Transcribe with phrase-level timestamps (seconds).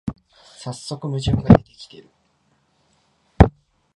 [0.57, 2.09] さっそく矛盾が出てきてる